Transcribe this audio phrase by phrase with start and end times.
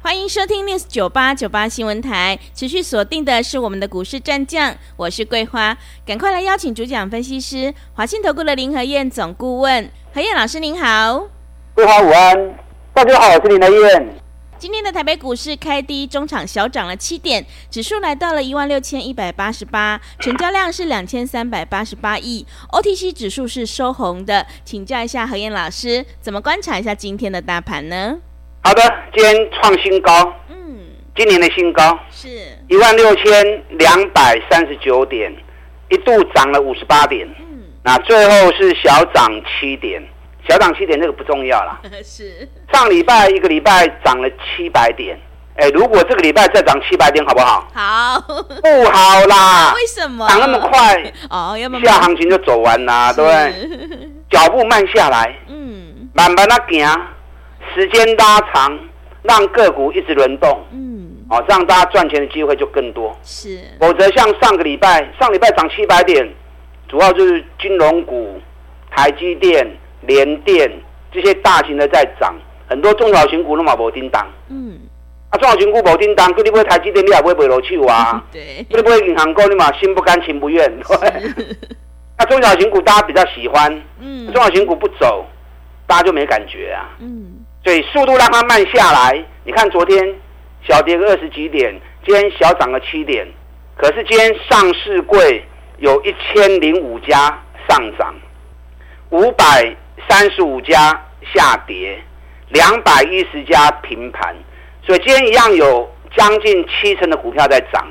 [0.00, 5.76] 欢迎收听 News 九八九八新闻台，持续锁定的是我们的股市战将，我是桂花，
[6.06, 11.28] 赶快来邀请主讲分析师华信投顾的林和燕总顾问，何燕老师您好，
[11.74, 12.54] 桂花午安，
[12.94, 14.08] 大家好，我是林和燕。
[14.56, 28.18] 今天的台北股市开低，中场小涨了七点，指数来到了一万六千一百八十八，成交量是两千三百八十八亿，OTC 指数是收红的，请教一下何燕老师，怎么观察一下今天的大盘呢？
[28.62, 28.82] 好的，
[29.14, 30.78] 今天创新高，嗯，
[31.16, 32.28] 今年的新高是。
[32.68, 35.34] 一万六千两百三十九点，
[35.88, 40.02] 一度涨了五十八点，嗯，那最后是小涨七点，
[40.46, 42.46] 小涨七点这个不重要啦， 是。
[42.72, 45.18] 上礼拜一个礼拜涨了七百点，
[45.56, 47.66] 哎，如果这个礼拜再涨七百点，好不好？
[47.72, 50.28] 好，不好啦，为什么？
[50.28, 51.12] 涨那么快？
[51.30, 54.08] 哦，要不下行情就走完啦，对不对？
[54.28, 56.86] 脚步慢下来，嗯，慢慢的行。
[57.74, 58.78] 时间拉长，
[59.22, 63.16] 让个股一直轮动，嗯，哦，让大家赚钱的机会就更多。
[63.22, 66.28] 是，否则像上个礼拜，上礼拜涨七百点，
[66.88, 68.40] 主要就是金融股、
[68.90, 69.66] 台积电、
[70.02, 70.70] 联电
[71.12, 72.34] 这些大型的在涨，
[72.68, 74.26] 很多中小型股都嘛无叮当。
[74.48, 74.78] 嗯，
[75.30, 78.24] 啊，中小型股无叮当，你不会台积电，你也不会卖落去啊。
[78.32, 80.72] 对，你不会银行股，你嘛心不甘情不愿。
[82.18, 85.24] 那中小型股大家比较喜欢，嗯，中小型股不走，
[85.86, 86.90] 大家就没感觉啊。
[87.00, 87.37] 嗯。
[87.68, 89.22] 所以速度让它慢下来。
[89.44, 90.14] 你看昨天
[90.66, 93.28] 小跌个二十几点，今天小涨了七点。
[93.76, 95.44] 可是今天上市柜
[95.76, 97.38] 有一千零五家
[97.68, 98.14] 上涨，
[99.10, 99.76] 五百
[100.08, 100.98] 三十五家
[101.34, 102.02] 下跌，
[102.48, 104.34] 两百一十家平盘。
[104.82, 107.86] 所以今天一样有将近七成的股票在涨。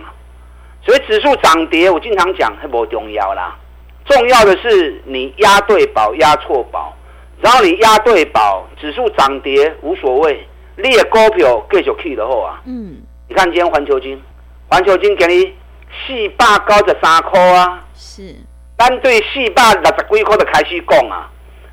[0.83, 3.55] 所以指数涨跌，我经常讲很不重要啦。
[4.05, 6.97] 重要的是你押对宝，押错宝。
[7.41, 14.19] 然后你押对宝，指数涨跌无所谓，你的股票继续去的话啊，嗯，你看今天环球金，
[14.67, 15.53] 环球金给你
[16.05, 18.35] 四百九十三块啊，是，
[18.75, 21.29] 单对四百六十几块的开始讲啊，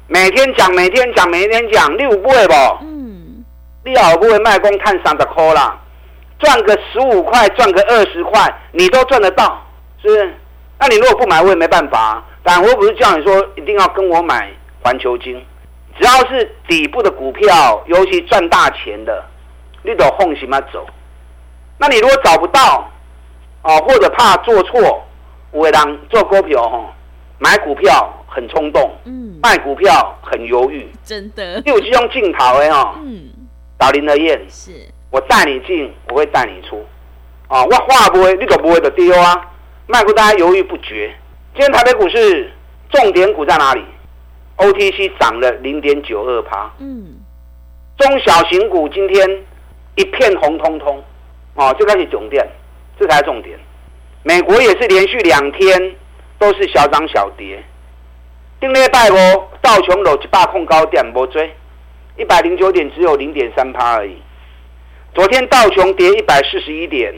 [0.06, 2.54] 每天讲，每天讲，每天讲，你有买不？
[2.82, 3.44] 嗯，
[3.84, 5.80] 你好不会卖光赚三十块啦，
[6.38, 9.66] 赚个十五块，赚个二十块，你都赚得到，
[10.02, 10.34] 是不是？
[10.78, 15.42] 那你如果不买，我也没办法，但我不是叫你说一定要跟我买环球金。
[15.98, 19.24] 只要是底部的股票，尤其赚大钱的，
[19.82, 20.86] 你都放心嘛走。
[21.78, 22.90] 那你如果找不到，
[23.62, 25.04] 哦，或者怕做错，
[25.52, 26.92] 有的人做股票哈，
[27.38, 31.60] 买股票很冲动，嗯，卖股票很犹豫，真的。
[31.64, 33.30] 你有这种镜头的哈，嗯，
[33.78, 34.72] 打林和彦是，
[35.10, 36.84] 我带你进，我会带你出，
[37.48, 39.48] 啊，我话不会，你都不会的丢啊，
[39.86, 41.14] 卖股大家犹豫不决。
[41.54, 42.52] 今天台北股市
[42.90, 43.84] 重点股在哪里
[44.56, 47.16] ？OTC 涨了零点九二趴，嗯，
[47.98, 49.44] 中小型股今天
[49.96, 51.02] 一片红彤彤，
[51.54, 52.46] 哦，就开始重点，
[52.98, 53.58] 这才是重点。
[54.22, 55.94] 美国也是连续两天
[56.38, 57.62] 都是小涨小跌，
[58.60, 59.14] 顶礼拜五
[59.60, 61.52] 道琼楼一百控高点没追，
[62.16, 64.16] 一百零九点只有零点三趴而已。
[65.14, 67.14] 昨天道琼跌一百四十一点，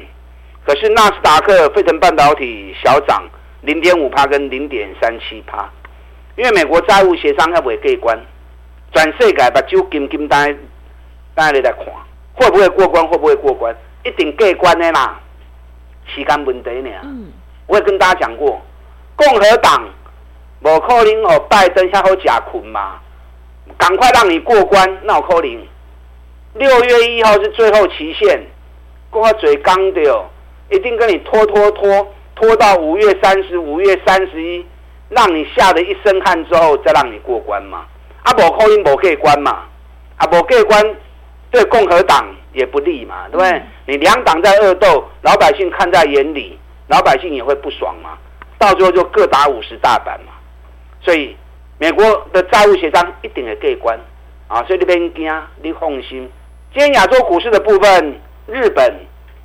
[0.65, 3.23] 可是纳斯达克、费城半导体小涨
[3.63, 5.71] 零点五趴跟零点三七趴。
[6.37, 8.19] 因为美国债务协商还未过关，
[8.93, 10.57] 全世界把酒金金单
[11.35, 11.87] 单你来看，
[12.35, 13.07] 会不会过关？
[13.09, 13.75] 会不会过关？
[14.05, 15.19] 一定过关的啦，
[16.07, 16.91] 时间问题呢。
[17.05, 17.33] 嗯，
[17.67, 18.61] 我也跟大家讲过，
[19.17, 19.89] 共和党
[20.61, 23.01] 无可能哦，拜登下好假困嘛，
[23.79, 25.67] 赶快让你过关，那有可能。
[26.55, 28.43] 六月一号是最后期限，
[29.11, 30.31] 我嘴刚掉，
[30.71, 34.67] 一定跟你拖拖拖拖到五月三十，五月三十一。
[35.09, 37.87] 让你吓得一身汗之后，再让你过关嘛？
[38.23, 39.65] 啊，无可能无过关嘛？
[40.17, 40.97] 啊，无过关
[41.51, 43.51] 对共和党也不利嘛，对不对？
[43.51, 46.59] 嗯、你两党在恶斗，老百姓看在眼里，
[46.89, 48.19] 老百姓也会不爽嘛。
[48.59, 50.33] 到最后就各打五十大板嘛。
[51.01, 51.37] 所以
[51.79, 54.01] 美国的债务协商一定会过关
[54.49, 54.65] 啊！
[54.65, 56.31] 所以你别惊，你放心。
[56.73, 58.95] 今天亚洲股市的部分，日本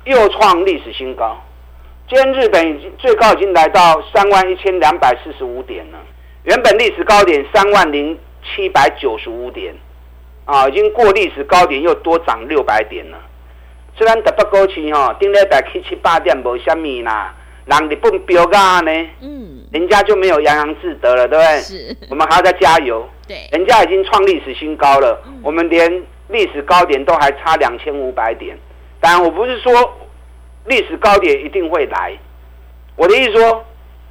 [0.04, 1.40] 又创历史新高。
[2.08, 5.98] 今天日本已经最高已经来到三万一千两百四十五点了，
[6.44, 9.74] 原本历史高点三万零七百九十五点，
[10.44, 13.18] 啊，已经过历史高点又多涨六百点了。
[13.96, 17.34] 虽然特别高兴哈，顶礼拜七七八点无虾米啦，
[17.66, 18.90] 人日本飙价呢，
[19.20, 21.60] 嗯，人家就没有洋洋自得了，对不对？
[21.60, 23.08] 是，我们还要再加油。
[23.26, 28.58] 对，人家已经创历史新高了，嗯、我们连历史高点都还差两千五百点。
[29.00, 29.72] 当然，我不是说
[30.66, 32.16] 历史高点一定会来，
[32.96, 33.64] 我的意思说，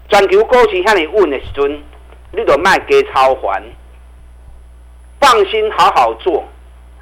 [0.09, 1.81] 全球股市向你问的时阵，
[2.31, 3.63] 你都卖给超环，
[5.19, 6.44] 放心好好做，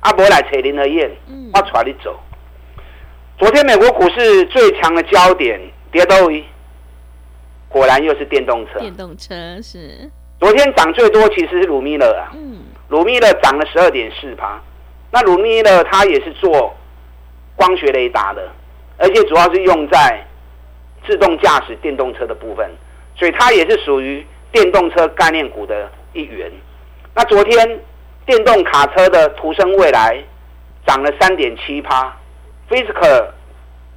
[0.02, 2.20] 阿伯来找林和彦，嗯、我带你走。
[3.38, 5.60] 昨天美国股市最强的焦点，
[5.92, 6.16] 跌到
[7.70, 8.80] 果然又是电动车。
[8.80, 10.10] 电动车是。
[10.40, 14.62] 昨天涨最多其实是鲁米勒啊，嗯，鲁米勒涨了十二点四趴。
[15.12, 16.76] 那鲁米勒它也是做
[17.56, 18.50] 光学雷达的，
[19.00, 20.24] 而且主要是用在
[21.08, 22.70] 自动驾驶电动车的部分，
[23.16, 26.52] 所以它也是属于电动车概念股的一员。
[27.16, 27.80] 那昨天
[28.26, 30.24] 电动卡车的途胜未来
[30.86, 32.16] 涨了三点七趴
[32.70, 33.26] ，Fisker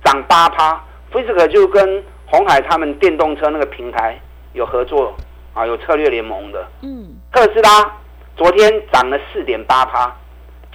[0.02, 0.82] 涨八趴
[1.12, 4.18] ，Fisker 就跟红海他们电动车那个平台
[4.54, 5.14] 有合作。
[5.54, 7.94] 啊，有策略联盟的，嗯，特斯拉
[8.34, 10.10] 昨天涨了四点八趴，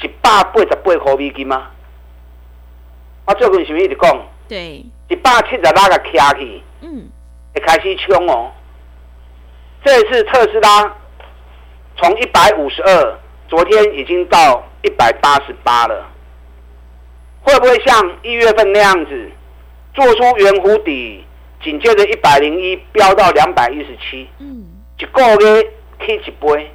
[0.04, 1.70] 一百八十八块美金吗？
[3.28, 4.18] 我最近是不是一直讲？
[4.48, 7.10] 对，一百七十拉个卡去，嗯，
[7.54, 8.50] 会开始冲哦。
[9.84, 10.96] 这次特斯拉
[11.98, 13.20] 从一百五十二，
[13.50, 16.10] 昨天已经到一百八十八了，
[17.42, 19.32] 会不会像一月份那样子
[19.94, 21.26] 做出圆弧底？
[21.62, 24.64] 紧接着一百零一飙到两百一十七，嗯，
[25.00, 25.64] 一个月
[26.06, 26.72] 起一倍，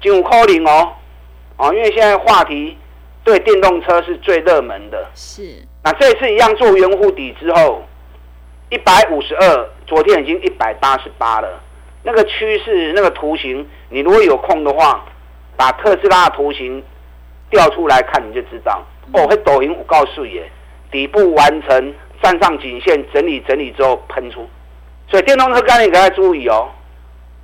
[0.00, 0.92] 就有可能哦，
[1.56, 2.76] 啊，因为现在话题
[3.30, 5.54] 对电动车是最热门的，是。
[5.84, 7.82] 那这次一样做圆弧底之后，
[8.70, 11.60] 一百五十二，昨天已经一百八十八了。
[12.02, 15.04] 那个趋势，那个图形，你如果有空的话，
[15.56, 16.82] 把特斯拉的图形
[17.50, 18.84] 调出来看，你就知道。
[19.06, 20.42] 嗯、哦，会抖音我告诉你，
[20.90, 21.94] 底部完成。
[22.22, 24.46] 站上颈线整理整理之后喷出，
[25.08, 26.68] 所以电动车概念股要注意哦。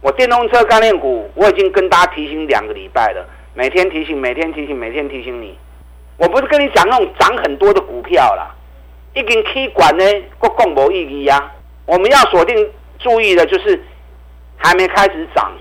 [0.02, 5.56] 我电动车概念股我已经跟大家提醒两个礼拜了，每天提醒，每天提醒，每天提醒你。
[6.16, 8.54] 我不是跟你讲那种涨很多的股票啦，
[9.14, 10.04] 已经起管呢，
[10.38, 11.52] 国共没意义呀。
[11.84, 13.80] 我们要锁定注意的就是
[14.56, 15.52] 还没开始涨，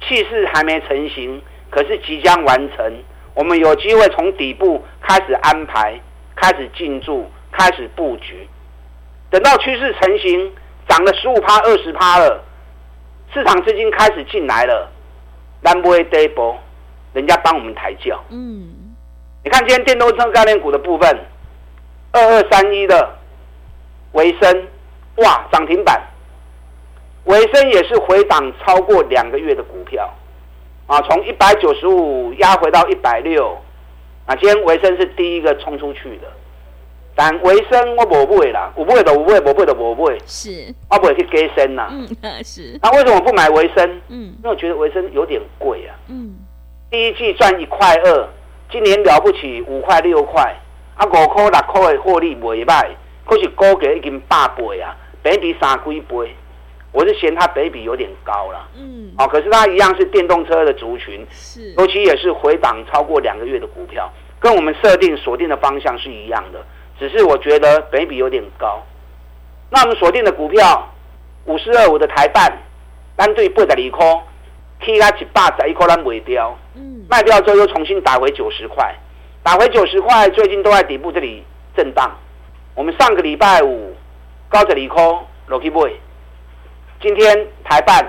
[0.00, 3.02] 气势还没成型，可是即将完成。
[3.34, 6.00] 我们有机会从底部开始安排，
[6.34, 7.28] 开始进驻。
[7.50, 8.46] 开始布局，
[9.30, 10.52] 等到趋势成型，
[10.86, 12.44] 涨了十五趴、二十趴了，
[13.32, 14.88] 市场资金开始进来了，
[15.64, 16.56] 咱不会跌波，
[17.14, 18.22] 人家帮我们抬轿。
[18.28, 18.68] 嗯，
[19.48, 21.08] 你看今天电动车概念股的部分，
[22.12, 23.16] 二二三一的
[24.12, 24.68] 维生，
[25.16, 25.98] 哇，涨停板，
[27.24, 30.06] 维生也是回档超过两个月的股票，
[30.86, 33.56] 啊，从一百九十五压回到一百六，
[34.26, 36.30] 啊，今天维生是第一个冲出去的。
[37.14, 40.18] 但维生我不会啦，我不会的我不会，我不会的不会。
[40.26, 41.88] 是，我不会去加升呐。
[41.90, 42.06] 嗯，
[42.44, 42.78] 是。
[42.82, 44.00] 那为什么不买维生？
[44.08, 45.96] 嗯，因为我觉得维生有点贵啊。
[46.08, 46.36] 嗯。
[46.90, 48.28] 第一季赚一块二，
[48.70, 50.54] 今年了不起五块六块，
[50.94, 52.86] 啊五块六块的获利袂歹，
[53.24, 56.36] 可是股价已经百倍啊，本比三几倍，
[56.92, 58.68] 我是嫌它本比有点高了。
[58.76, 59.12] 嗯。
[59.16, 66.64] 哦，可是它一样是电动车的族群，是，尤其也是回档超过两个月的股票，跟我们设定锁定的方向是一样的。
[66.98, 68.82] 只是我觉得本益比有点高，
[69.70, 70.88] 那我们锁定的股票
[71.46, 72.52] 五四二五的台半，
[73.16, 74.06] 单对八十二块，
[74.84, 78.94] 起它一百十一块，咱卖掉，嗯，卖掉之后又重新打回九十块，
[79.42, 81.42] 打回九十块，最近都在底部这里
[81.76, 82.10] 震荡。
[82.74, 83.94] 我们上个礼拜五
[84.48, 85.02] 高十二块
[85.46, 85.80] 落去买，
[87.02, 88.04] 今天台办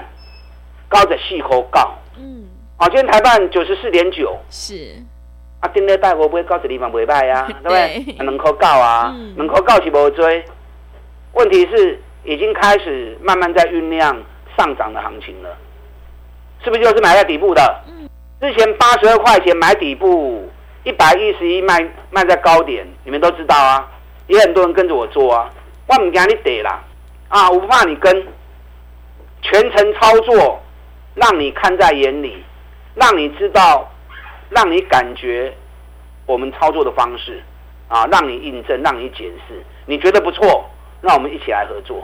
[0.88, 2.46] 高十四块高，嗯，
[2.78, 4.96] 好，今天台办九十四点九，是。
[5.62, 8.16] 啊，顶礼拜我买高十二嘛， 袂歹啊，对不对？
[8.24, 10.46] 两块九啊，两块九是无追。
[11.34, 14.16] 问题是已经开始慢慢在酝酿
[14.58, 15.50] 上涨的行情了，
[16.64, 17.84] 是不是就是买在底部的？
[18.42, 20.50] 之前八十二块钱买底部，
[20.84, 23.88] 一百一十一卖卖在高点，你们都知道啊，
[24.28, 25.50] 也很多人跟着我做啊。
[25.88, 26.84] 我唔惊你跌啦，
[27.28, 28.28] 啊，我不怕你跟，
[29.42, 30.62] 全程操作，
[31.16, 32.44] 让你看在眼里，
[32.96, 33.90] 让你知道。
[34.52, 35.54] 让你感觉
[36.26, 37.40] 我们操作的方式
[37.88, 40.68] 啊，让你印证，让你检视，你觉得不错，
[41.02, 42.04] 那我们一起来合作。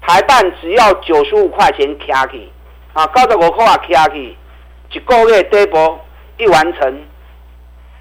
[0.00, 2.50] 台办只要九十五块钱卡起
[2.96, 4.34] 啊，高十五块啊下去，
[4.90, 5.98] 一个月底部
[6.38, 7.02] 一完成，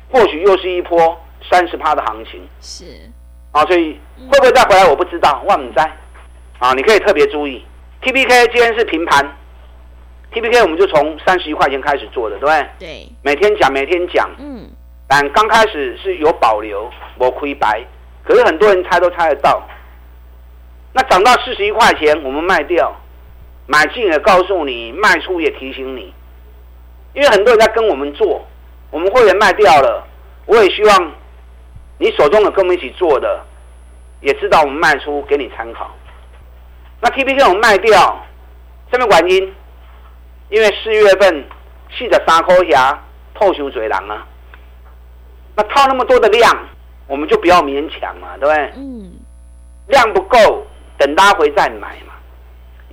[0.10, 1.20] 或许又是一波
[1.52, 2.42] 三十趴的行情。
[2.62, 2.86] 是
[3.52, 4.00] 啊，所以
[4.32, 5.80] 会不会再回来我不知道，万唔知
[6.60, 7.66] 啊，你可以特别注意。
[8.02, 9.36] TPK 今天是平盘。
[10.32, 12.68] T P K 我们就从三十一块钱开始做的，对不对？
[12.80, 13.10] 对。
[13.22, 14.30] 每天讲，每天讲。
[14.38, 14.70] 嗯。
[15.08, 17.82] 但刚开始是有保留，我亏白，
[18.24, 19.62] 可是很多人猜都猜得到。
[20.94, 22.94] 那涨到四十一块钱，我们卖掉，
[23.68, 26.14] 买进也告诉你，卖出也提醒你。
[27.14, 28.46] 因为很多人在跟我们做，
[28.92, 30.06] 我们会员卖掉了，
[30.46, 31.12] 我也希望
[31.98, 33.44] 你手中的跟我们一起做的，
[34.22, 35.90] 也知道我们卖出给你参考。
[37.02, 38.26] 那 TPK 我们卖掉，
[38.92, 39.54] 什么原因？
[40.50, 41.44] 因为四月份
[41.90, 42.78] 四十三块钱
[43.34, 44.28] 套伤济人啊，
[45.56, 46.54] 那套那么多的量，
[47.08, 48.74] 我们就不要勉强嘛，对不对？
[48.76, 49.12] 嗯。
[49.88, 50.66] 量不够，
[50.98, 52.05] 等拉回再买嘛。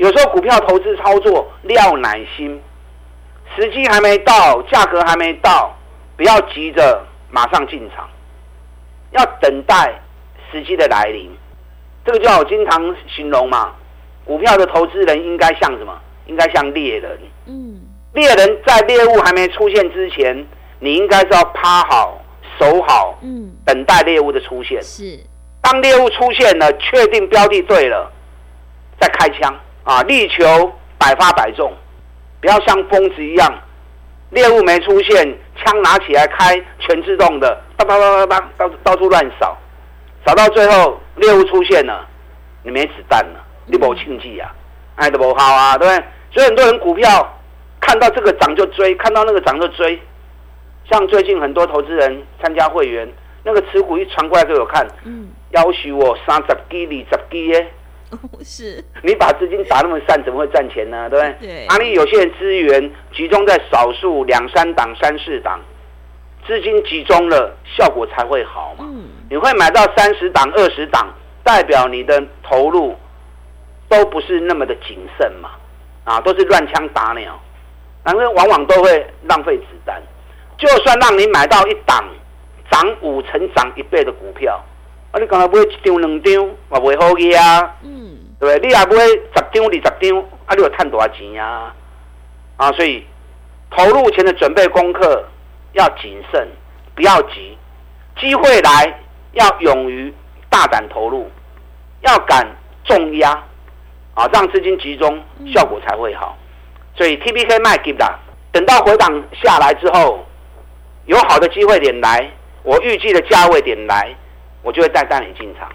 [0.03, 2.61] 有时候股票投资操作料乃心。
[3.55, 5.73] 时机还没到，价格还没到，
[6.17, 8.09] 不要急着马上进场，
[9.13, 9.95] 要等待
[10.51, 11.31] 时机的来临。
[12.05, 13.73] 这个叫我经常形容嘛，
[14.25, 15.97] 股票的投资人应该像什么？
[16.27, 17.17] 应该像猎人。
[17.47, 17.81] 嗯，
[18.15, 20.45] 猎人在猎物还没出现之前，
[20.81, 22.21] 你应该是要趴好、
[22.59, 24.83] 守好，嗯，等待猎物的出现。
[24.83, 25.21] 是，
[25.61, 28.11] 当猎物出现了，确定标的对了，
[28.99, 30.45] 再开枪啊，力求
[30.99, 31.73] 百发百中。
[32.41, 33.53] 不要像疯子一样，
[34.31, 39.57] 猎物没出现，枪拿起来开，全自动的，叭叭叭叭叭，到到处乱扫，
[40.27, 42.05] 扫到最后猎物出现了，
[42.65, 44.53] 你没子弹了，你没庆忌啊，
[44.97, 46.05] 爱的不好啊，对不对？
[46.33, 47.41] 所以很多人股票
[47.81, 50.01] 看到这个涨就追，看到那个涨就追，
[50.91, 53.09] 像最近很多投资人参加会员，
[53.45, 57.73] 那个持股一传过来给我看，嗯，要许我三十几、二十几耶。
[58.45, 61.09] 是，你把资金打那么散，怎么会赚钱呢？
[61.09, 61.49] 对不对？
[61.49, 61.67] 对。
[61.67, 65.61] 哪里有限资源集中在少数两三档、三四档，
[66.47, 68.85] 资金集中了，效果才会好嘛。
[68.89, 69.05] 嗯。
[69.31, 71.09] 你会买到三十档、二十档，
[71.43, 72.97] 代表你的投入
[73.89, 75.51] 都不是那么的谨慎嘛？
[76.05, 77.41] 啊，都是乱枪打鸟，
[78.05, 80.03] 然后往往都会浪费子弹。
[80.59, 82.05] 就算让你买到一档
[82.71, 84.63] 涨五成、涨一倍的股票。
[85.13, 85.21] 啊！
[85.21, 87.77] 你刚才买一张两张，嘛袂好去啊？
[87.83, 88.67] 嗯，对不对？
[88.67, 91.73] 你也买十张、二十张，啊，你有赚多少钱呀？
[92.57, 93.05] 啊，所以
[93.71, 95.25] 投入前的准备功课
[95.75, 96.49] 要谨慎，
[96.95, 97.57] 不要急。
[98.21, 99.01] 机会来
[99.33, 100.13] 要勇于
[100.49, 101.31] 大胆投入，
[102.03, 102.47] 要敢
[102.85, 103.31] 重压
[104.15, 106.37] 啊，让资金集中，效果才会好。
[106.97, 108.19] 所以 T B K 卖给的，
[108.51, 109.11] 等到回档
[109.43, 110.25] 下来之后，
[111.07, 112.31] 有好的机会点来，
[112.63, 114.15] 我预计的价位点来。
[114.63, 115.69] 我就会再带你进场，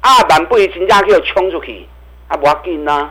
[0.00, 1.86] 二板不一金价就冲出去，
[2.28, 3.10] 啊不要紧呐，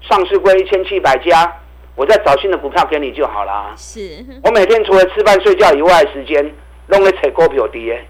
[0.00, 1.52] 上市柜一千七百家，
[1.94, 3.74] 我再找新的股票给你就好了。
[3.76, 6.54] 是，我每天除了吃饭睡觉以外的时间，
[6.86, 8.02] 弄来炒股票跌，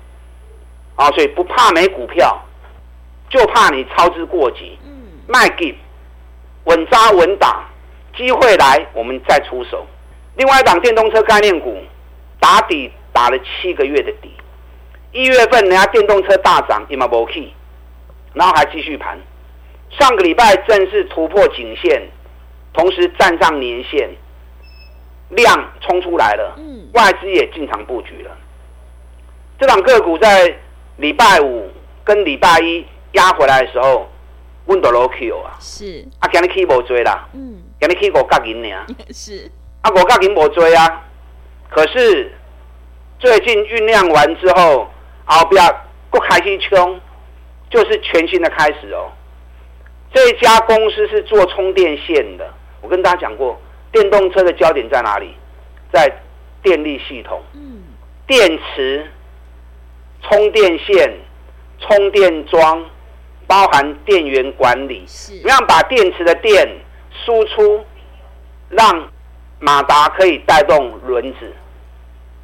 [0.95, 2.41] 啊，所以不怕没股票，
[3.29, 4.79] 就怕你操之过急。
[4.85, 4.93] 嗯，
[5.27, 5.77] 卖给
[6.65, 7.65] 稳扎稳打，
[8.17, 9.87] 机会来我们再出手。
[10.37, 11.83] 另外一档电动车概念股，
[12.39, 14.31] 打底打了七个月的底。
[15.13, 17.51] 一月份人家电动车大涨，也嘛无去，
[18.35, 19.19] 然后还继续盘。
[19.99, 22.03] 上个礼拜正式突破颈线，
[22.75, 24.11] 同时站上年线，
[25.31, 26.59] 量冲出来了，
[26.93, 28.31] 外资也进场布局了。
[29.59, 30.55] 这档个股在
[30.97, 31.71] 礼拜五
[32.05, 34.07] 跟礼拜一压回来的时候，
[34.67, 41.05] 温度落 Q 啊，是啊，今日 K 无追啦，嗯，今日 K 五角银呢， 是啊，五角银无追啊，
[41.71, 42.33] 可是
[43.19, 44.89] 最近酝酿完之后。
[45.27, 45.63] 后边
[46.11, 46.99] 不开心冲，
[47.69, 49.11] 就是全新的开始哦。
[50.15, 52.49] 这家公司是做充电线的，
[52.81, 53.61] 我跟大家讲过，
[53.93, 55.35] 电动车的焦点在哪里？
[55.93, 56.11] 在
[56.63, 57.83] 电力系统，嗯，
[58.27, 59.07] 电池、
[60.23, 61.13] 充电线、
[61.81, 62.85] 充电桩，
[63.47, 66.69] 包含电源管理，是，怎么样把电池的电
[67.25, 67.85] 输出，
[68.71, 69.09] 让
[69.59, 71.53] 马达可以带动轮子，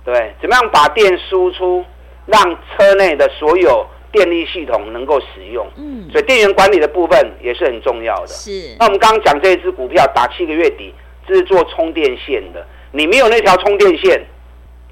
[0.05, 1.85] 对，怎么样把电输出？
[2.27, 2.43] 让
[2.77, 8.27] 车内的所有电力系统能够使用，嗯，所以电源管理的部分也是很重要的。
[8.27, 8.77] 是。
[8.79, 10.95] 那我们刚刚讲这一支股票打七个月底，
[11.27, 12.67] 这是做充电线的。
[12.93, 14.23] 你没有那条充电线，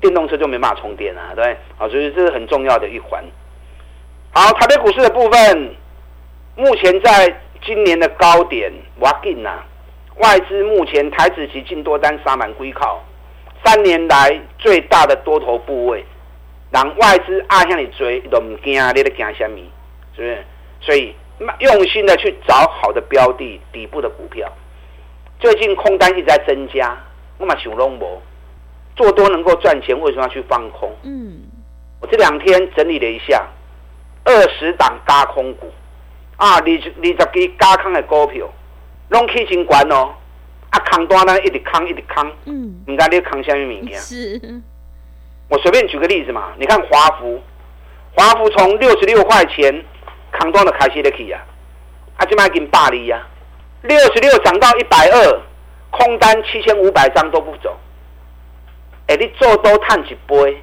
[0.01, 1.57] 电动车就没办法充电啊，对。
[1.77, 3.23] 好，所以这是很重要的一环。
[4.33, 5.75] 好，台北股市的部分，
[6.57, 9.63] 目前在今年的高点，哇劲呐！
[10.17, 13.03] 外资目前台指期净多单杀满归靠，
[13.65, 16.05] 三年来最大的多头部位。
[16.71, 19.59] 让外资爱向你追都唔惊，你在惊什么？
[20.17, 20.45] 是不是？
[20.81, 21.15] 所以
[21.59, 24.51] 用心的去找好的标的底部的股票。
[25.39, 26.97] 最近空单一直在增加，
[27.39, 28.23] 我嘛想拢无
[28.95, 30.95] 做多能够赚钱，为什么要去放空？
[31.03, 31.41] 嗯，
[32.01, 33.47] 我这两天整理了一下，
[34.25, 35.73] 二十档加空股
[36.37, 36.91] 啊，二二十
[37.33, 38.47] 支加空的股票，
[39.09, 40.15] 拢起真悬哦，
[40.71, 43.97] 啊空单呢一直空一直空，嗯，唔知你空什么物件？
[44.01, 44.63] 是。
[45.51, 47.43] 我随便举个例子嘛，你看华孚，
[48.15, 49.85] 华孚从六十六块钱
[50.31, 51.43] 扛断了开始的起啊，
[52.19, 53.27] 阿基麦给巴黎呀，
[53.83, 55.41] 六十六涨到一百二，
[55.91, 57.77] 空单七千五百张都不走。
[59.09, 60.63] 哎，你做多赚一杯，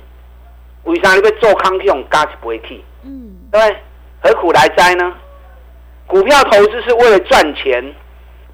[0.84, 2.82] 为啥你要做空去用加一杯去？
[3.03, 3.75] 嗯，对，
[4.22, 5.13] 何苦来哉呢？
[6.06, 7.94] 股票投资是为了赚钱，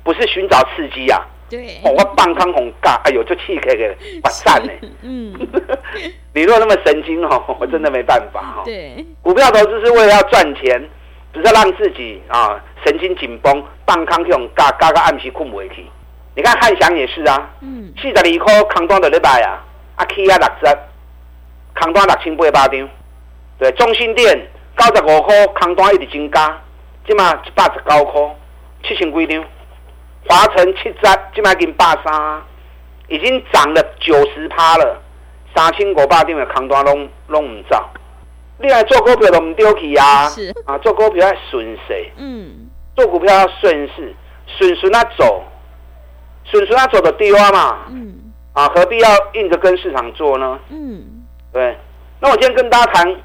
[0.04, 1.30] 不是寻找刺激呀、啊。
[1.54, 4.72] 对，哦、我放空红嘎，哎呦，这气可以发散呢。
[5.04, 5.32] 嗯，
[6.34, 8.66] 你若那么神经哦， 我真的没办法哈、哦。
[8.66, 10.90] 对，股票投资是为了要赚钱，
[11.32, 15.86] 不是让自己啊神经紧绷，放空去红嘎嘎个暗时困不回去。
[16.36, 19.64] 你看汉翔也是啊，嗯，四十二块空单的礼拜啊，
[19.98, 20.78] 啊起啊六十，
[21.80, 22.90] 空单六千八百张。
[23.60, 26.60] 对，中心店九十五块空单一直增加，
[27.06, 28.36] 即嘛一百十九块，
[28.84, 29.46] 七千几张。
[30.28, 32.42] 华晨七十，今麦给八三，
[33.08, 35.02] 已经涨了九十趴了，
[35.56, 37.84] 三千五百点的空单拢拢唔涨。
[38.60, 40.30] 你来做股票都唔丢弃啊！
[40.30, 42.12] 是啊，做股票要顺势。
[42.18, 44.16] 嗯，做股票要顺势，
[44.48, 45.44] 顺顺啊走，
[46.46, 47.78] 顺顺啊走的丢啊嘛。
[47.90, 50.60] 嗯，啊，何必要硬着跟市场做呢？
[50.70, 51.78] 嗯，对。
[52.22, 53.16] 那我今天跟大家谈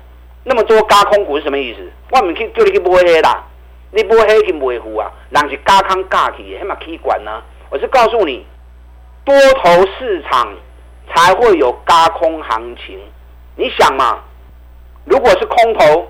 [0.43, 1.81] 那么多高空股是什么意思？
[2.11, 3.47] 我唔去叫你去买黑啦。
[3.91, 5.11] 你不会黑去维护啊？
[5.31, 7.43] 人是加康加起，还嘛可以管呢？
[7.71, 8.45] 我是告诉你，
[9.25, 10.55] 多头市场
[11.15, 12.99] 才会有加空行情。
[13.57, 14.19] 你想嘛，
[15.05, 16.07] 如果是空头，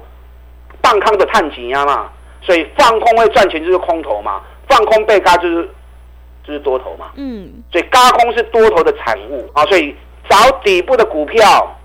[0.82, 2.11] 放空的探底啊嘛，
[2.42, 5.68] 所以放空会赚钱就是空头嘛，放空被加就是
[6.44, 7.11] 就是多头嘛。
[7.14, 9.94] 嗯，所以加空是多头的产物啊，所以
[10.28, 11.76] 找底部的股票，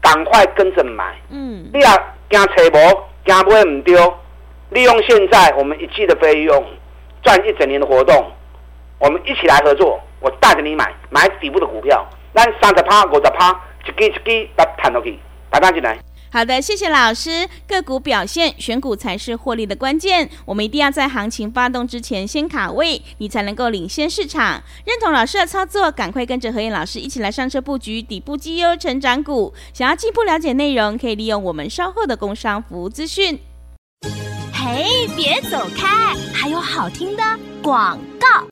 [0.00, 1.16] 赶快跟着买。
[1.30, 1.96] 嗯，你啊
[2.28, 4.14] 惊找无，惊买唔丢。
[4.70, 6.64] 利用现在我们一季的费用
[7.22, 8.24] 赚一整年的活动，
[8.98, 10.00] 我们一起来合作。
[10.20, 13.50] 我带着你买买底部的股票，让三十趴、五十趴，
[13.86, 15.18] 一支一支把它摊落去，
[15.50, 15.98] 大家进来。
[16.32, 17.48] 好的，谢谢老师。
[17.66, 20.28] 个股表现，选股才是获利的关键。
[20.44, 24.62] 我们一定要在行情发动之前先卡位，你才能够领先市场。
[24.84, 29.52] 认同老师的操作，赶快跟着何燕老师一起来上车布局底部绩优成长股。
[29.72, 33.40] 想要进一步了解内容，可以利用我们稍后的工商服务资讯。
[34.62, 36.14] 嘿，别走开！
[36.34, 37.22] 还有好听的
[37.62, 38.46] 广告。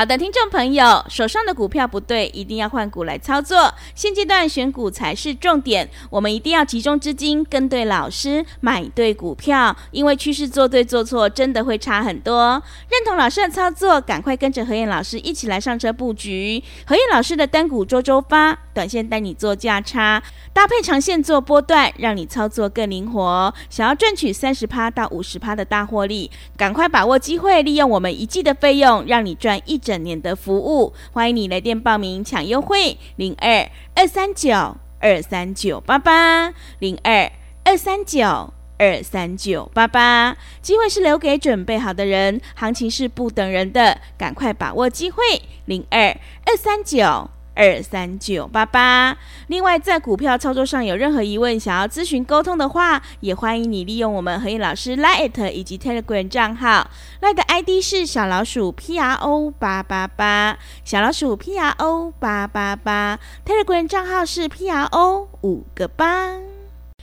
[0.00, 3.70] 好的，听众朋友，手上的股票不对，一定要换股来操作。
[3.94, 9.76] 现阶段选股才是重点，我们一定要集中资金，跟对老师，买对股票。
[9.90, 12.62] 因为趋势做对做错，真的会差很多。
[12.88, 16.64] 认同老师的操作，赶快跟着何燕老师一起来上车布局。
[16.86, 20.22] 何燕老师的单股周周发，短线带你做价差，
[20.54, 23.52] 搭配长线做波段，让你操作更灵活。
[23.68, 29.78] 想要赚取三十趴到五十趴的大获利，赶快把握机会，利用我们一季的费用，让你赚一。
[29.90, 37.32] 整年的服务，欢迎你来电报名抢优惠，零二二三九二三九八八，零二
[37.64, 40.36] 二三九二三九八八。
[40.62, 45.20] 机会是留给准备好的人，行情是不等人的，赶快把握机会，
[45.64, 47.28] 零二二三九。
[47.54, 49.16] 二三九八八。
[49.48, 56.88] 另外，在股票操作上有任何疑问，想要咨询沟通的话，也欢迎你利用我们何毅老师 Line 以及 Telegram 账号。
[57.20, 63.18] Line ID 是小老鼠 P R O 八八八，小老鼠 P R O 八八八。
[63.44, 66.59] Telegram 账号是 P R O 五个八。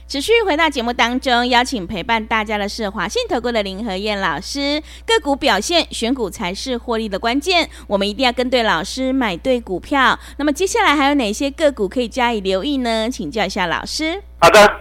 [0.08, 4.82] 持续回到节目当中，邀请陪伴大家的是华信投顾的林和燕老师。
[5.04, 7.68] 个股表现，选股才是获利的关键。
[7.86, 10.18] 我们一定要跟对老师，买对股票。
[10.38, 13.10] 那么接下来还有哪些个股可以加以留意呢？
[13.10, 14.18] 请教一下老师。
[14.40, 14.76] 好的，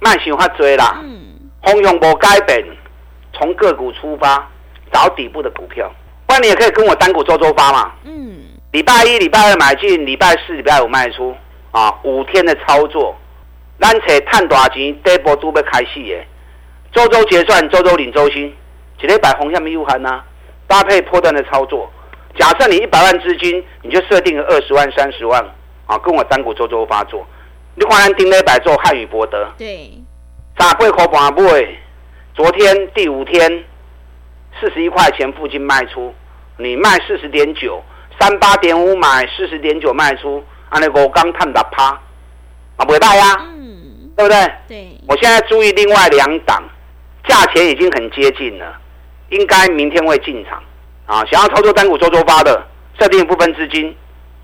[0.00, 0.98] 慢想发追啦。
[1.04, 1.24] 嗯，
[1.62, 2.64] 方向不改本，
[3.34, 4.50] 从个股出发，
[4.90, 5.92] 找底部的股票。
[6.24, 7.92] 不然你也可以跟我单股周周发嘛。
[8.04, 8.38] 嗯，
[8.72, 11.36] 礼拜一、礼拜二买进，礼拜四、礼拜五卖出
[11.70, 13.14] 啊，五天的操作。
[13.80, 16.24] 咱找赚大钱，第一波都要开始的。
[16.92, 18.54] 周周结算，周周领周薪，
[19.00, 20.22] 一礼拜红线没有限呐。
[20.66, 21.90] 搭配波段的操作，
[22.36, 25.44] 假设你一百万资金，你就设定个二十万、三十万
[25.86, 27.26] 啊，跟我单股周周发作。
[27.74, 29.90] 你看咱顶礼拜做汉语博德，对，
[30.58, 31.66] 三八块半买，
[32.34, 33.64] 昨天第五天
[34.60, 36.14] 四十一块钱附近卖出，
[36.58, 37.82] 你卖四十点九，
[38.20, 41.86] 三八点五买，四十点九卖出，安尼五刚探六趴，
[42.76, 43.46] 啊，不会大呀。
[44.16, 44.52] 对不对？
[44.68, 46.62] 对，我现在注意另外两档，
[47.26, 48.78] 价钱已经很接近了，
[49.30, 50.62] 应该明天会进场
[51.06, 51.24] 啊！
[51.30, 52.66] 想要操作单股周周发的，
[52.98, 53.96] 设定一部分资金，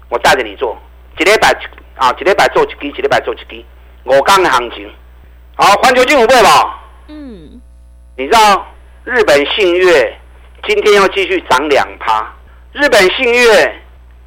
[0.09, 0.77] 我带着你做，
[1.19, 1.53] 一礼拜
[1.97, 3.65] 啊，一礼拜做一支，一礼拜做一支，
[4.05, 4.91] 五刚的行情。
[5.57, 6.83] 好，环球金五倍吧。
[7.09, 7.61] 嗯，
[8.17, 8.67] 你知道
[9.05, 10.19] 日本信越
[10.67, 12.35] 今天要继续涨两趴，
[12.73, 13.83] 日本信越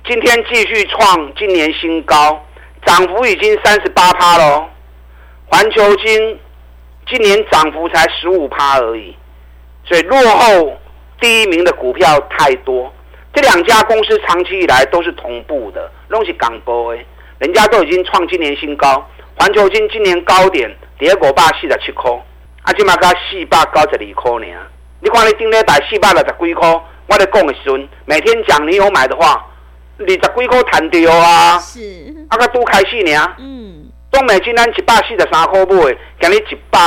[0.06, 2.43] 今天继续创今年新高，
[2.86, 4.67] 涨幅已经三十八趴喽。
[5.49, 6.39] 环球金
[7.07, 9.15] 今年涨幅才十五趴而已，
[9.83, 10.73] 所以落后
[11.19, 12.93] 第一名的股票太多。
[13.33, 17.05] 这两家公司长期以来都是同步的，拢是港波诶，
[17.39, 19.07] 人家都已经创今年新高。
[19.35, 22.12] 环球金今年高点跌五百四十七块，
[22.63, 24.47] 啊，今嘛加四百九十二块呢。
[24.99, 26.69] 你看你顶礼拜四百六十几块，
[27.07, 29.47] 我咧讲的时阵，每天讲你有买的话，
[29.97, 31.57] 二十几块弹掉啊。
[31.57, 32.13] 是。
[32.29, 33.35] 啊，个都开始呢。
[33.39, 33.88] 嗯。
[34.12, 36.80] 中美金咱一百四十三块买，今日一百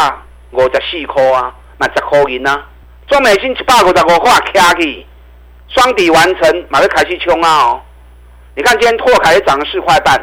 [0.50, 2.66] 五十四块啊，嘛十块银啊。
[3.06, 5.06] 中美金一百五十五块卡起，
[5.68, 7.62] 双底完成，马上开始冲啊！
[7.62, 7.80] 哦，
[8.56, 10.20] 你看今天拓凯涨了四块半。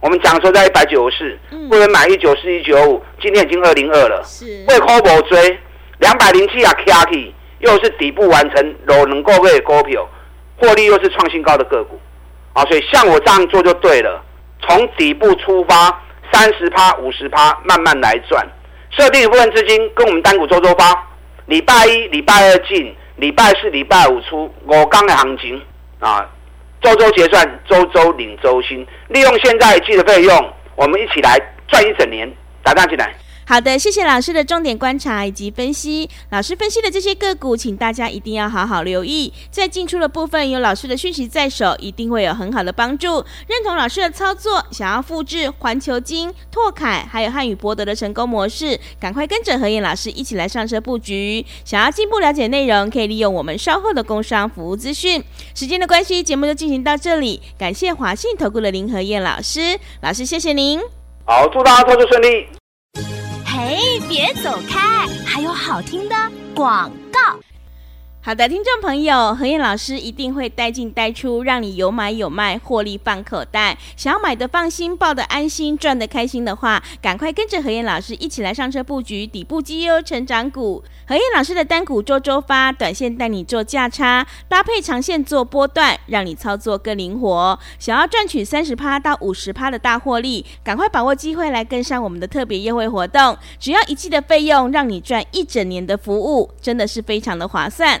[0.00, 4.22] 我们讲说在一百九十四，不能买一九四一九五，今天已经二零二了。
[4.24, 5.58] 是，为何不追？
[5.98, 10.08] 两百零七啊卡起，又是底部完成，有能够为股票，
[10.58, 12.00] 获利又是创新高的个股，
[12.54, 14.22] 啊，所以像我这样做就对了。
[14.62, 18.46] 从底部出发，三十趴、五十趴，慢慢来赚。
[18.90, 21.06] 设定一部分资金跟我们单股周周发，
[21.46, 25.60] 礼拜一、礼拜二进，礼拜四、礼拜五出，我刚的行情
[26.00, 26.26] 啊。
[26.82, 31.36] 周周结算，周周领周薪，利用现在记的费用，我们一起来
[31.66, 32.30] 赚一整年，
[32.62, 33.12] 打仗进来。
[33.48, 36.10] 好的，谢谢老师的重点观察以及分析。
[36.30, 39.32] 老师分析的这些个股，请大家一定要好好留意。
[39.52, 43.24] 在进出的部分，有老师的讯息在手，一定会有很好的帮助。
[43.46, 51.46] 认同老师的操作，想要复制环球金、拓凯还有汉语博德的成功模式，赶快跟着何燕老师一起来上车布局。
[51.64, 55.22] 想要进一步了解内容，可以利用我们稍后的工商服务资讯。
[55.54, 57.40] 时间的关系，节目就进行到这里。
[57.56, 60.80] 感谢华信投顾的林和燕老师，老师谢谢您。
[61.24, 62.48] 好，祝大家投资顺利。
[64.08, 65.06] 别走开！
[65.26, 66.14] 还有好听的
[66.54, 67.45] 广告。
[68.26, 73.78] 好的，听众朋友，何燕老师一定会带进带出，让你有买有卖，获利放口袋。
[73.96, 80.82] 想要买的放心，抱的安心，赚的开心的话，赶快跟着何燕老师一起来上车布局底部绩优成长股。
[81.06, 87.56] 何燕老师的单股周周发，短线带你做价差，搭配长线做波段，让你操作更灵活。
[87.78, 98.00] 想要赚取三十趴到五十趴的大获利，赶快把握机会来跟上我们的特别优惠活动，只要一季的费用，让你赚一整年的服务，真的是非常的划算。